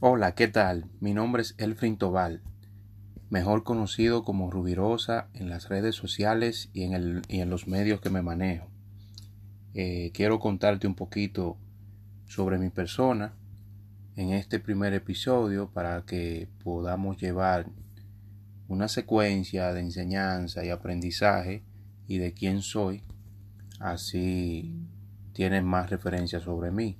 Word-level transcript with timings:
Hola, 0.00 0.36
¿qué 0.36 0.46
tal? 0.46 0.88
Mi 1.00 1.12
nombre 1.12 1.42
es 1.42 1.56
Elfrin 1.58 1.96
Tobal, 1.96 2.40
mejor 3.30 3.64
conocido 3.64 4.22
como 4.22 4.48
Rubirosa 4.48 5.28
en 5.34 5.50
las 5.50 5.68
redes 5.68 5.96
sociales 5.96 6.70
y 6.72 6.84
en, 6.84 6.92
el, 6.92 7.22
y 7.26 7.40
en 7.40 7.50
los 7.50 7.66
medios 7.66 8.00
que 8.00 8.08
me 8.08 8.22
manejo. 8.22 8.68
Eh, 9.74 10.12
quiero 10.14 10.38
contarte 10.38 10.86
un 10.86 10.94
poquito 10.94 11.58
sobre 12.26 12.58
mi 12.58 12.70
persona 12.70 13.34
en 14.14 14.30
este 14.30 14.60
primer 14.60 14.94
episodio 14.94 15.72
para 15.72 16.04
que 16.04 16.48
podamos 16.62 17.16
llevar 17.16 17.66
una 18.68 18.86
secuencia 18.86 19.72
de 19.72 19.80
enseñanza 19.80 20.64
y 20.64 20.70
aprendizaje 20.70 21.64
y 22.06 22.18
de 22.18 22.34
quién 22.34 22.62
soy. 22.62 23.02
Así 23.80 24.76
tienes 25.32 25.64
más 25.64 25.90
referencias 25.90 26.44
sobre 26.44 26.70
mí. 26.70 26.96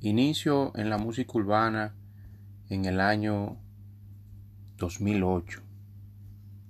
Inicio 0.00 0.72
en 0.76 0.90
la 0.90 0.98
música 0.98 1.32
urbana 1.38 1.94
en 2.72 2.86
el 2.86 3.00
año 3.00 3.58
2008, 4.78 5.60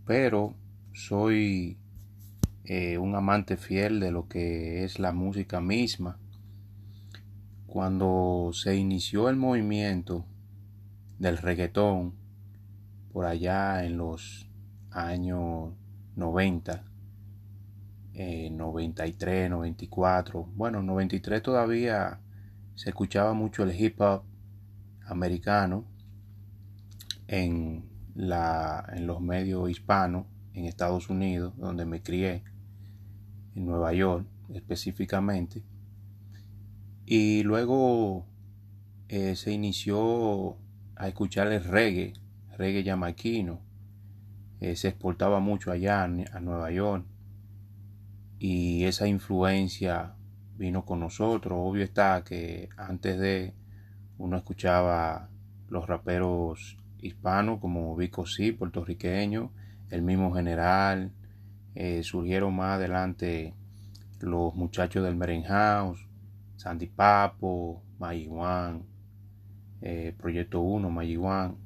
pero 0.05 0.57
soy 0.93 1.79
eh, 2.65 2.99
un 2.99 3.15
amante 3.15 3.57
fiel 3.57 4.01
de 4.01 4.11
lo 4.11 4.27
que 4.27 4.83
es 4.83 4.99
la 4.99 5.13
música 5.13 5.61
misma. 5.61 6.19
Cuando 7.69 8.51
se 8.53 8.75
inició 8.75 9.29
el 9.29 9.37
movimiento 9.37 10.27
del 11.21 11.39
reggaetón, 11.39 12.15
por 13.13 13.25
allá 13.25 13.85
en 13.85 13.97
los 13.97 14.51
años 14.91 15.73
90, 16.17 16.83
93, 18.51 19.51
94, 19.51 20.49
bueno, 20.57 20.83
93 20.83 21.41
todavía 21.41 22.19
se 22.75 22.91
escuchaba 22.91 23.35
mucho 23.35 23.63
el 23.63 23.81
hip 23.81 24.01
hop 24.01 24.25
americano 25.07 25.92
en, 27.33 27.89
la, 28.15 28.85
en 28.95 29.07
los 29.07 29.23
medios 29.23 29.71
hispanos 29.71 30.27
en 30.53 30.67
Estados 30.67 31.09
Unidos, 31.09 31.55
donde 31.57 31.87
me 31.87 32.03
crié, 32.03 32.45
en 33.55 33.65
Nueva 33.65 33.95
York 33.95 34.27
específicamente. 34.53 35.63
Y 37.07 37.43
luego 37.43 38.27
eh, 39.09 39.35
se 39.35 39.53
inició 39.53 40.59
a 40.95 41.09
escuchar 41.09 41.51
el 41.51 41.65
reggae, 41.65 42.13
reggae 42.59 42.83
yamaquino. 42.83 43.61
Eh, 44.61 44.77
se 44.77 44.89
exportaba 44.89 45.41
mucho 45.41 45.73
allá 45.73 46.05
a 46.05 46.41
Nueva 46.41 46.71
York. 46.71 47.07
Y 48.39 48.85
esa 48.85 49.09
influencia 49.09 50.17
vino 50.59 50.85
con 50.85 51.01
nosotros. 51.01 51.59
Obvio 51.59 51.83
está 51.83 52.23
que 52.25 52.69
antes 52.77 53.19
de 53.19 53.55
uno 54.19 54.37
escuchaba 54.37 55.31
los 55.69 55.87
raperos 55.87 56.77
hispanos 57.03 57.61
como 57.61 57.95
Vico 57.97 58.25
C, 58.27 58.53
puertorriqueño, 58.53 59.53
el 59.91 60.03
mismo 60.03 60.33
general, 60.33 61.13
eh, 61.75 62.03
surgieron 62.03 62.57
más 62.57 62.77
adelante 62.77 63.55
los 64.21 64.55
muchachos 64.55 65.05
del 65.05 65.17
Merenhouse, 65.17 66.09
Sandy 66.57 66.87
Papo, 66.87 67.83
Mayiwan, 67.99 68.85
eh, 69.81 70.15
Proyecto 70.17 70.61
1, 70.61 70.89
Mayiwan 70.91 71.57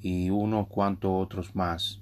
y 0.00 0.30
unos 0.30 0.68
cuantos 0.68 1.10
otros 1.12 1.54
más. 1.54 2.00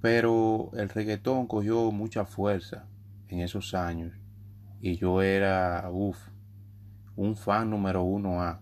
Pero 0.00 0.70
el 0.74 0.88
reggaetón 0.88 1.46
cogió 1.46 1.92
mucha 1.92 2.24
fuerza 2.24 2.86
en 3.28 3.40
esos 3.40 3.74
años 3.74 4.12
y 4.80 4.96
yo 4.96 5.22
era, 5.22 5.88
uff, 5.92 6.18
un 7.14 7.36
fan 7.36 7.70
número 7.70 8.02
uno 8.02 8.42
A. 8.42 8.60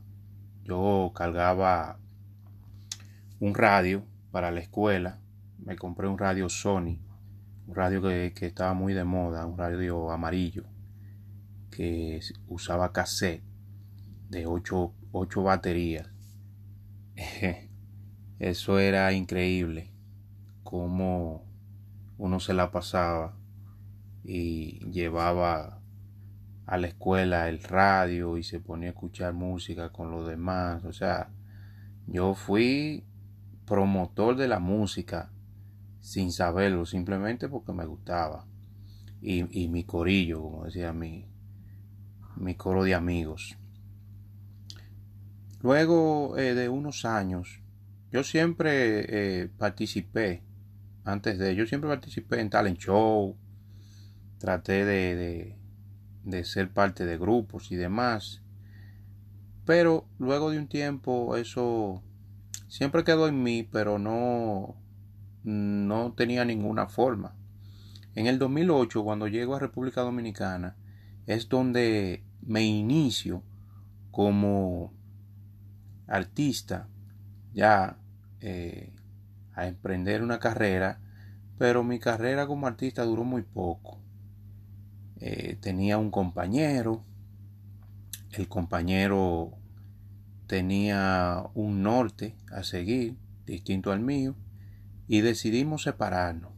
Yo 0.64 1.12
cargaba 1.14 1.98
un 3.40 3.54
radio 3.54 4.04
para 4.30 4.50
la 4.50 4.60
escuela. 4.60 5.18
Me 5.58 5.76
compré 5.76 6.06
un 6.06 6.18
radio 6.18 6.48
Sony, 6.48 6.98
un 7.66 7.74
radio 7.74 8.02
que, 8.02 8.32
estaba 8.46 8.74
muy 8.74 8.92
de 8.94 9.04
moda, 9.04 9.46
un 9.46 9.58
radio 9.58 10.10
amarillo 10.10 10.64
que 11.70 12.20
usaba 12.48 12.92
cassette 12.92 13.42
de 14.28 14.46
8, 14.46 14.94
baterías. 15.42 16.08
Eso 18.38 18.78
era 18.78 19.12
increíble, 19.12 19.92
como 20.62 21.44
uno 22.18 22.40
se 22.40 22.54
la 22.54 22.70
pasaba 22.70 23.36
y 24.24 24.84
llevaba 24.90 25.80
a 26.66 26.78
la 26.78 26.86
escuela 26.86 27.48
el 27.48 27.62
radio 27.62 28.36
y 28.36 28.42
se 28.42 28.60
ponía 28.60 28.90
a 28.90 28.92
escuchar 28.92 29.32
música 29.32 29.90
con 29.90 30.10
los 30.10 30.26
demás. 30.26 30.84
O 30.84 30.92
sea, 30.92 31.30
yo 32.06 32.34
fui 32.34 33.04
promotor 33.70 34.34
de 34.34 34.48
la 34.48 34.58
música 34.58 35.30
sin 36.00 36.32
saberlo, 36.32 36.84
simplemente 36.84 37.48
porque 37.48 37.72
me 37.72 37.86
gustaba. 37.86 38.44
Y, 39.22 39.68
mi 39.68 39.84
corillo, 39.84 40.42
como 40.42 40.64
decía 40.64 40.92
mi, 40.92 41.28
mi 42.34 42.56
coro 42.56 42.82
de 42.82 42.96
amigos. 42.96 43.56
Luego 45.62 46.36
eh, 46.36 46.54
de 46.54 46.68
unos 46.68 47.04
años, 47.04 47.62
yo 48.10 48.24
siempre 48.24 49.42
eh, 49.42 49.48
participé, 49.56 50.42
antes 51.04 51.38
de, 51.38 51.54
yo 51.54 51.64
siempre 51.64 51.88
participé 51.88 52.40
en 52.40 52.50
talent 52.50 52.78
show, 52.78 53.36
traté 54.38 54.84
de 54.84 55.60
de 56.24 56.44
ser 56.44 56.70
parte 56.72 57.06
de 57.06 57.18
grupos 57.18 57.70
y 57.70 57.76
demás. 57.76 58.42
Pero 59.64 60.08
luego 60.18 60.50
de 60.50 60.58
un 60.58 60.68
tiempo 60.68 61.36
eso 61.36 62.02
siempre 62.70 63.04
quedó 63.04 63.28
en 63.28 63.42
mí, 63.42 63.64
pero 63.64 63.98
no, 63.98 64.76
no 65.42 66.12
tenía 66.14 66.44
ninguna 66.44 66.86
forma. 66.86 67.34
En 68.14 68.26
el 68.26 68.38
2008, 68.38 69.04
cuando 69.04 69.26
llego 69.26 69.56
a 69.56 69.58
República 69.58 70.02
Dominicana, 70.02 70.76
es 71.26 71.48
donde 71.48 72.24
me 72.40 72.64
inicio 72.64 73.42
como 74.12 74.94
artista 76.06 76.88
ya 77.52 77.98
eh, 78.40 78.92
a 79.54 79.66
emprender 79.66 80.22
una 80.22 80.38
carrera, 80.38 81.00
pero 81.58 81.82
mi 81.82 81.98
carrera 81.98 82.46
como 82.46 82.68
artista 82.68 83.04
duró 83.04 83.24
muy 83.24 83.42
poco. 83.42 84.00
Eh, 85.16 85.58
tenía 85.60 85.98
un 85.98 86.10
compañero, 86.12 87.04
el 88.30 88.48
compañero 88.48 89.59
tenía 90.50 91.44
un 91.54 91.84
norte 91.84 92.34
a 92.50 92.64
seguir, 92.64 93.16
distinto 93.46 93.92
al 93.92 94.00
mío, 94.00 94.34
y 95.06 95.20
decidimos 95.20 95.84
separarnos. 95.84 96.50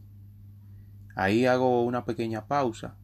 Ahí 1.15 1.45
hago 1.45 1.83
una 1.83 2.03
pequeña 2.03 2.47
pausa. 2.47 2.95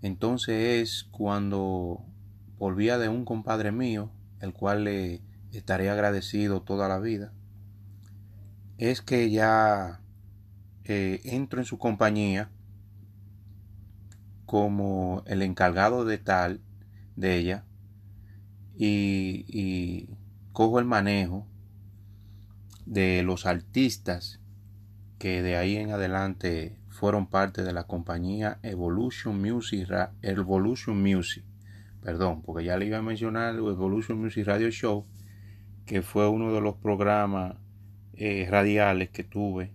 Entonces 0.00 0.82
es 0.82 1.08
cuando 1.10 2.06
volvía 2.58 2.96
de 2.96 3.08
un 3.08 3.24
compadre 3.24 3.72
mío, 3.72 4.12
el 4.38 4.52
cual 4.52 4.84
le 4.84 5.20
estaré 5.50 5.90
agradecido 5.90 6.62
toda 6.62 6.86
la 6.86 7.00
vida, 7.00 7.32
es 8.78 9.02
que 9.02 9.32
ya 9.32 10.00
eh, 10.84 11.20
entro 11.24 11.58
en 11.58 11.66
su 11.66 11.78
compañía 11.78 12.52
como 14.46 15.24
el 15.26 15.42
encargado 15.42 16.04
de 16.04 16.18
tal 16.18 16.60
de 17.16 17.36
ella 17.36 17.64
y, 18.84 20.08
cojo 20.52 20.78
el 20.78 20.84
manejo 20.84 21.46
de 22.84 23.22
los 23.22 23.46
artistas 23.46 24.40
que 25.18 25.40
de 25.40 25.56
ahí 25.56 25.76
en 25.76 25.90
adelante 25.90 26.76
fueron 26.88 27.26
parte 27.26 27.62
de 27.62 27.72
la 27.72 27.84
compañía 27.84 28.58
Evolution 28.62 29.40
Music, 29.40 29.88
Evolution 30.20 31.00
Music, 31.00 31.44
perdón, 32.02 32.42
porque 32.42 32.64
ya 32.64 32.76
le 32.76 32.86
iba 32.86 32.98
a 32.98 33.02
mencionar 33.02 33.54
Evolution 33.54 34.20
Music 34.20 34.46
Radio 34.46 34.70
Show, 34.70 35.06
que 35.86 36.02
fue 36.02 36.28
uno 36.28 36.52
de 36.52 36.60
los 36.60 36.74
programas 36.76 37.56
eh, 38.14 38.46
radiales 38.50 39.10
que 39.10 39.24
tuve 39.24 39.72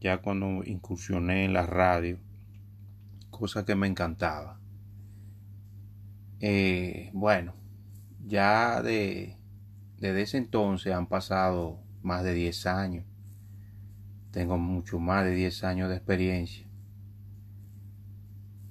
ya 0.00 0.18
cuando 0.18 0.62
incursioné 0.64 1.46
en 1.46 1.54
la 1.54 1.64
radio 1.66 2.18
cosa 3.30 3.64
que 3.64 3.74
me 3.74 3.86
encantaba. 3.86 4.60
Eh, 6.40 7.10
bueno, 7.14 7.54
ya 8.26 8.82
de, 8.82 9.36
desde 9.98 10.22
ese 10.22 10.38
entonces 10.38 10.92
han 10.92 11.06
pasado 11.06 11.78
más 12.02 12.24
de 12.24 12.34
10 12.34 12.66
años. 12.66 13.04
Tengo 14.30 14.58
mucho 14.58 14.98
más 14.98 15.24
de 15.24 15.34
10 15.34 15.64
años 15.64 15.88
de 15.88 15.96
experiencia 15.96 16.66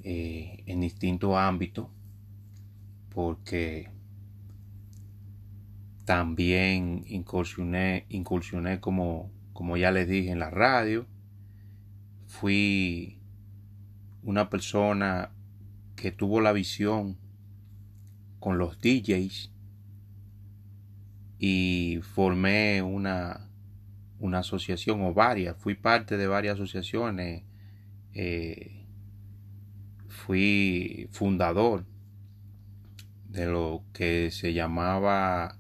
eh, 0.04 0.64
en 0.66 0.82
distintos 0.82 1.38
ámbitos 1.38 1.88
porque 3.14 3.90
también 6.06 7.06
incursioné, 7.08 8.06
incursioné 8.10 8.80
como, 8.80 9.32
como 9.54 9.78
ya 9.78 9.92
les 9.92 10.08
dije 10.08 10.32
en 10.32 10.40
la 10.40 10.50
radio. 10.50 11.06
Fui 12.28 13.20
una 14.24 14.50
persona 14.50 15.32
que 15.96 16.12
tuvo 16.12 16.42
la 16.42 16.52
visión 16.52 17.18
con 18.44 18.58
los 18.58 18.78
DJs 18.82 19.54
y 21.40 22.00
formé 22.02 22.82
una, 22.82 23.50
una 24.20 24.40
asociación 24.40 25.02
o 25.02 25.14
varias, 25.14 25.56
fui 25.56 25.76
parte 25.76 26.18
de 26.18 26.28
varias 26.28 26.56
asociaciones, 26.56 27.44
eh, 28.14 28.86
fui 30.10 31.08
fundador 31.14 31.86
de 33.30 33.46
lo 33.46 33.86
que 33.94 34.30
se 34.30 34.52
llamaba 34.52 35.58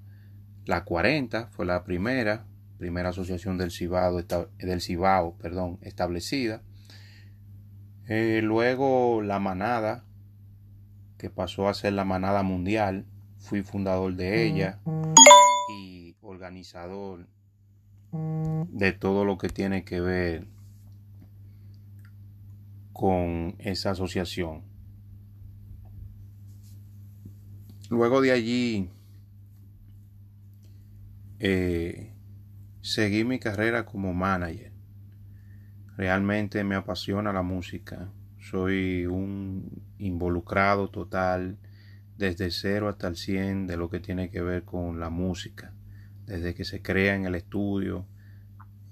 la 0.65 0.83
40, 0.83 1.47
fue 1.51 1.65
la 1.65 1.85
primera, 1.85 2.45
primera 2.77 3.11
asociación 3.11 3.57
del 3.57 3.71
Cibao, 3.71 4.21
del 4.57 4.81
Cibao 4.81 5.37
perdón, 5.37 5.79
establecida. 5.83 6.63
Eh, 8.09 8.41
luego 8.43 9.21
la 9.21 9.39
manada, 9.39 10.03
que 11.23 11.29
pasó 11.29 11.69
a 11.69 11.73
ser 11.73 11.93
la 11.93 12.03
manada 12.03 12.43
mundial, 12.43 13.05
fui 13.37 13.61
fundador 13.61 14.13
de 14.13 14.45
ella 14.45 14.81
y 15.69 16.17
organizador 16.21 17.29
de 18.11 18.91
todo 18.91 19.23
lo 19.23 19.37
que 19.37 19.47
tiene 19.47 19.85
que 19.85 20.01
ver 20.01 20.49
con 22.91 23.55
esa 23.59 23.91
asociación. 23.91 24.63
Luego 27.89 28.19
de 28.19 28.33
allí 28.33 28.89
eh, 31.39 32.11
seguí 32.81 33.23
mi 33.23 33.39
carrera 33.39 33.85
como 33.85 34.13
manager. 34.13 34.73
Realmente 35.95 36.65
me 36.65 36.75
apasiona 36.75 37.31
la 37.31 37.43
música. 37.43 38.11
Soy 38.41 39.05
un 39.05 39.82
involucrado 40.05 40.89
total 40.89 41.57
desde 42.17 42.51
cero 42.51 42.89
hasta 42.89 43.07
el 43.07 43.15
100 43.15 43.67
de 43.67 43.77
lo 43.77 43.89
que 43.89 43.99
tiene 43.99 44.29
que 44.29 44.41
ver 44.41 44.63
con 44.63 44.99
la 44.99 45.09
música. 45.09 45.73
Desde 46.25 46.53
que 46.53 46.63
se 46.63 46.81
crea 46.81 47.15
en 47.15 47.25
el 47.25 47.35
estudio, 47.35 48.05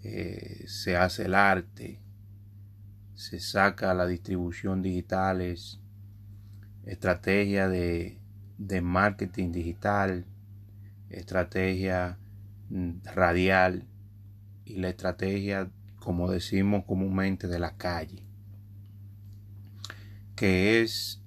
eh, 0.04 0.64
se 0.68 0.98
hace 0.98 1.26
el 1.26 1.36
arte, 1.36 2.00
se 3.14 3.40
saca 3.40 3.94
la 3.94 4.08
distribución 4.08 4.82
digitales, 4.82 5.80
estrategia 6.84 7.68
de, 7.68 8.20
de 8.58 8.82
marketing 8.82 9.52
digital, 9.52 10.26
estrategia 11.10 12.18
mm, 12.70 13.04
radial 13.14 13.86
y 14.66 14.78
la 14.78 14.90
estrategia 14.90 15.70
como 16.02 16.32
decimos 16.32 16.84
comúnmente, 16.86 17.48
de 17.48 17.60
la 17.60 17.78
calle, 17.78 18.26
que 20.42 20.82
es 20.82 21.22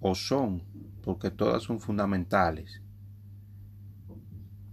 o 0.00 0.14
son, 0.14 0.62
porque 1.02 1.30
todas 1.30 1.62
son 1.62 1.80
fundamentales 1.80 2.82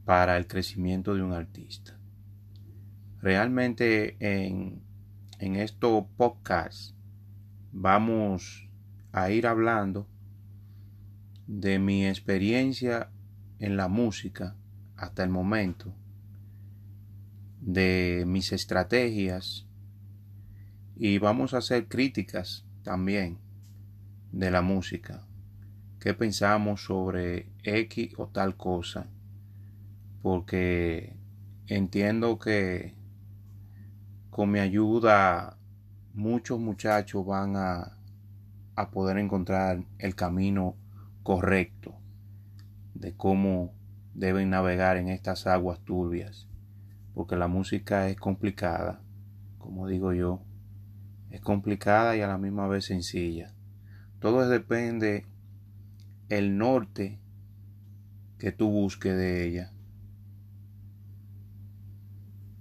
para 0.03 0.35
el 0.35 0.45
crecimiento 0.45 1.15
de 1.15 1.23
un 1.23 1.31
artista. 1.31 1.97
Realmente 3.21 4.17
en, 4.19 4.81
en 5.39 5.55
estos 5.55 6.03
podcasts 6.17 6.97
vamos 7.71 8.69
a 9.13 9.31
ir 9.31 9.47
hablando 9.47 10.09
de 11.47 11.79
mi 11.79 12.05
experiencia 12.05 13.09
en 13.59 13.77
la 13.77 13.87
música 13.87 14.57
hasta 14.97 15.23
el 15.23 15.29
momento 15.29 15.95
de 17.61 18.25
mis 18.27 18.51
estrategias 18.51 19.65
y 20.97 21.19
vamos 21.19 21.53
a 21.53 21.59
hacer 21.59 21.87
críticas 21.87 22.66
también 22.87 23.37
de 24.31 24.49
la 24.49 24.61
música. 24.61 25.27
¿Qué 25.99 26.13
pensamos 26.13 26.85
sobre 26.85 27.51
X 27.63 28.13
o 28.17 28.27
tal 28.27 28.55
cosa? 28.55 29.07
Porque 30.21 31.17
entiendo 31.67 32.39
que 32.39 32.95
con 34.29 34.51
mi 34.51 34.59
ayuda 34.59 35.57
muchos 36.13 36.61
muchachos 36.61 37.25
van 37.25 37.57
a, 37.57 37.97
a 38.77 38.89
poder 38.89 39.17
encontrar 39.17 39.83
el 39.99 40.15
camino 40.15 40.77
correcto 41.23 41.93
de 42.93 43.17
cómo 43.17 43.73
deben 44.13 44.51
navegar 44.51 44.95
en 44.95 45.09
estas 45.09 45.45
aguas 45.45 45.81
turbias 45.81 46.47
porque 47.13 47.35
la 47.35 47.47
música 47.47 48.07
es 48.07 48.15
complicada, 48.15 49.01
como 49.57 49.87
digo 49.87 50.13
yo, 50.13 50.46
es 51.29 51.41
complicada 51.41 52.15
y 52.15 52.21
a 52.21 52.27
la 52.27 52.37
misma 52.37 52.67
vez 52.67 52.85
sencilla. 52.85 53.53
Todo 54.19 54.47
depende 54.47 55.25
el 56.29 56.57
norte 56.57 57.19
que 58.37 58.51
tú 58.51 58.69
busques 58.69 59.15
de 59.15 59.45
ella 59.45 59.73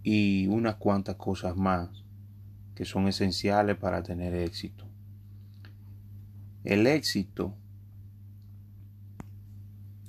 y 0.02 0.46
unas 0.46 0.76
cuantas 0.76 1.16
cosas 1.16 1.56
más 1.56 2.04
que 2.74 2.84
son 2.84 3.08
esenciales 3.08 3.76
para 3.76 4.02
tener 4.02 4.34
éxito. 4.34 4.86
El 6.62 6.86
éxito 6.86 7.56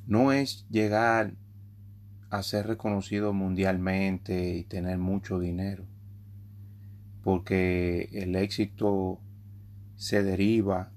no 0.06 0.32
es 0.32 0.68
llegar 0.70 1.34
a 2.30 2.44
ser 2.44 2.68
reconocido 2.68 3.34
mundialmente 3.34 4.56
y 4.56 4.64
tener 4.64 4.98
mucho 4.98 5.40
dinero. 5.40 5.86
Porque 7.28 8.08
el 8.14 8.38
éxito 8.38 9.20
se 9.98 10.24
deriva 10.24 10.94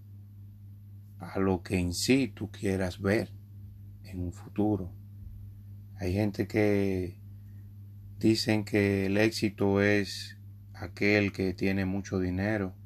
a 1.19 1.41
lo 1.41 1.65
que 1.65 1.77
en 1.81 1.93
sí 1.93 2.29
tú 2.32 2.53
quieras 2.53 3.00
ver 3.00 3.32
en 4.05 4.21
un 4.21 4.32
futuro. 4.32 4.93
Hay 5.97 6.12
gente 6.12 6.47
que 6.47 7.19
dicen 8.21 8.65
que 8.65 9.06
el 9.06 9.17
éxito 9.17 9.82
es 9.82 10.38
aquel 10.73 11.32
que 11.32 11.53
tiene 11.53 11.85
mucho 11.85 12.21
dinero, 12.21 12.76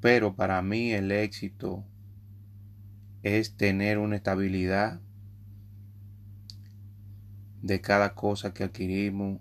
pero 0.00 0.34
para 0.34 0.60
mí 0.60 0.90
el 0.90 1.12
éxito 1.12 1.84
es 3.22 3.56
tener 3.56 3.98
una 3.98 4.16
estabilidad 4.16 5.00
de 7.62 7.80
cada 7.80 8.16
cosa 8.16 8.52
que 8.52 8.64
adquirimos 8.64 9.40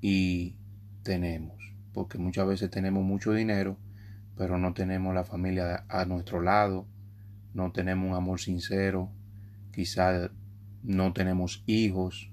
y 0.00 0.54
tenemos. 1.02 1.56
Porque 1.92 2.18
muchas 2.18 2.46
veces 2.46 2.70
tenemos 2.70 3.04
mucho 3.04 3.32
dinero, 3.32 3.76
pero 4.36 4.58
no 4.58 4.72
tenemos 4.72 5.14
la 5.14 5.24
familia 5.24 5.84
a 5.88 6.04
nuestro 6.04 6.40
lado, 6.40 6.86
no 7.54 7.72
tenemos 7.72 8.10
un 8.10 8.16
amor 8.16 8.40
sincero, 8.40 9.10
quizás 9.72 10.30
no 10.82 11.12
tenemos 11.12 11.62
hijos 11.66 12.30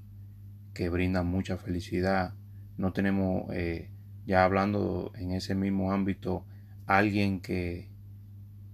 que 0.73 0.89
brindan 0.89 1.27
mucha 1.27 1.57
felicidad, 1.57 2.33
no 2.77 2.93
tenemos, 2.93 3.51
eh, 3.53 3.89
ya 4.25 4.45
hablando 4.45 5.11
en 5.15 5.31
ese 5.31 5.55
mismo 5.55 5.91
ámbito, 5.91 6.45
alguien 6.85 7.41
que, 7.41 7.89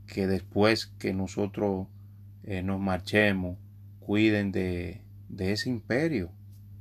que 0.05 0.27
después 0.27 0.87
que 0.99 1.13
nosotros 1.13 1.87
eh, 2.43 2.61
nos 2.61 2.79
marchemos, 2.79 3.57
cuiden 3.99 4.51
de, 4.51 5.01
de 5.29 5.51
ese 5.51 5.69
imperio 5.69 6.31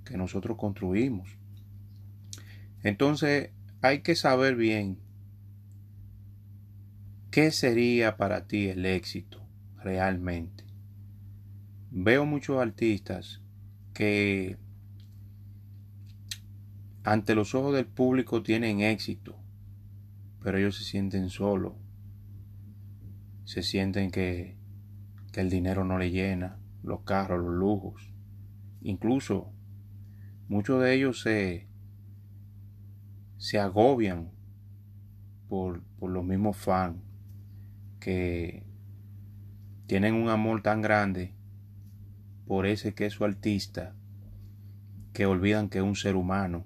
que 0.05 0.17
nosotros 0.17 0.59
construimos. 0.59 1.39
Entonces 2.85 3.51
hay 3.81 4.03
que 4.03 4.15
saber 4.15 4.55
bien 4.55 4.99
qué 7.33 7.51
sería 7.51 8.17
para 8.17 8.47
ti 8.47 8.69
el 8.69 8.87
éxito 8.87 9.45
realmente. 9.83 10.65
Veo 11.91 12.27
muchos 12.27 12.61
artistas 12.61 13.43
que 13.93 14.59
ante 17.05 17.35
los 17.35 17.55
ojos 17.55 17.75
del 17.75 17.87
público 17.87 18.43
tienen 18.43 18.81
éxito, 18.81 19.37
pero 20.43 20.59
ellos 20.59 20.77
se 20.77 20.85
sienten 20.85 21.31
solos, 21.31 21.75
se 23.45 23.63
sienten 23.63 24.11
que, 24.11 24.57
el 25.35 25.51
dinero 25.51 25.85
no 25.85 25.99
le 25.99 26.13
llena, 26.13 26.61
los 26.83 27.01
carros, 27.01 27.45
los 27.45 27.55
lujos. 27.55 28.13
Incluso 28.83 29.53
muchos 30.49 30.81
de 30.81 30.95
ellos 30.95 31.21
se, 31.23 31.67
se 33.45 33.61
agobian 33.61 34.31
por, 35.51 35.83
por 35.99 36.11
los 36.11 36.25
mismos 36.25 36.57
fans 36.57 36.97
que 38.01 38.65
tienen 39.87 40.15
un 40.15 40.31
amor 40.31 40.63
tan 40.63 40.81
grande 40.81 41.35
por 42.47 42.65
ese 42.65 42.95
que 42.95 43.05
es 43.05 43.13
su 43.13 43.23
artista 43.23 43.95
que 45.13 45.27
olvidan 45.27 45.69
que 45.69 45.77
es 45.77 45.85
un 45.85 45.95
ser 45.95 46.17
humano 46.17 46.65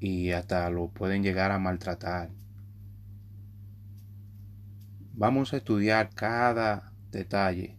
y 0.00 0.30
hasta 0.30 0.70
lo 0.70 0.88
pueden 0.88 1.22
llegar 1.22 1.50
a 1.50 1.58
maltratar. 1.58 2.30
Vamos 5.12 5.52
a 5.52 5.58
estudiar 5.58 6.14
cada 6.14 6.94
detalle 7.10 7.76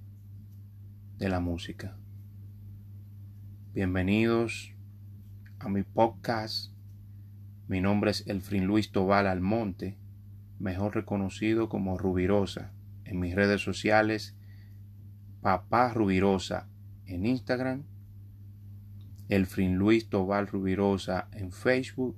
de 1.18 1.28
la 1.28 1.40
música. 1.40 1.98
Bienvenidos 3.74 4.76
a 5.58 5.70
mi 5.70 5.82
podcast. 5.82 6.75
Mi 7.68 7.82
nombre 7.82 8.12
es 8.12 8.28
Elfrin 8.28 8.66
Luis 8.66 8.92
Tobal 8.92 9.26
Almonte, 9.26 9.98
mejor 10.60 10.94
reconocido 10.94 11.68
como 11.68 11.98
Rubirosa 11.98 12.72
en 13.06 13.20
mis 13.20 13.34
redes 13.34 13.62
sociales, 13.62 14.36
Papá 15.42 15.92
Rubirosa 15.92 16.70
en 17.08 17.26
Instagram, 17.26 17.84
Elfrin 19.30 19.78
Luis 19.78 20.10
Tobal 20.10 20.46
Rubirosa 20.46 21.28
en 21.32 21.52
Facebook, 21.52 22.16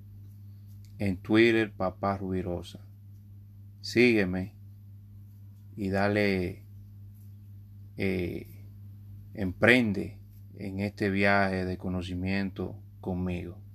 en 1.00 1.16
Twitter 1.16 1.72
Papá 1.72 2.18
Rubirosa. 2.18 2.86
Sígueme 3.80 4.54
y 5.78 5.88
dale, 5.90 6.66
eh, 7.96 8.66
emprende 9.34 10.20
en 10.58 10.82
este 10.82 11.10
viaje 11.10 11.64
de 11.64 11.78
conocimiento 11.78 12.76
conmigo. 13.00 13.67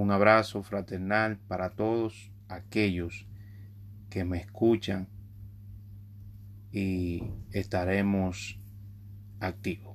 Un 0.00 0.12
abrazo 0.12 0.62
fraternal 0.62 1.38
para 1.48 1.70
todos 1.70 2.30
aquellos 2.48 3.26
que 4.10 4.24
me 4.24 4.38
escuchan 4.38 5.08
y 6.70 7.24
estaremos 7.50 8.60
activos. 9.40 9.87